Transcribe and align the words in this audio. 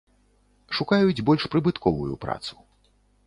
Шукаюць 0.77 1.23
больш 1.27 1.45
прыбытковую 1.55 2.11
працу. 2.27 2.53